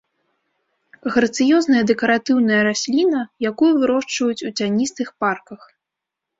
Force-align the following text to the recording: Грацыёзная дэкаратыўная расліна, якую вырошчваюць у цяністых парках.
Грацыёзная 1.15 1.83
дэкаратыўная 1.91 2.61
расліна, 2.69 3.21
якую 3.53 3.71
вырошчваюць 3.81 4.45
у 4.51 4.55
цяністых 4.59 5.07
парках. 5.25 5.61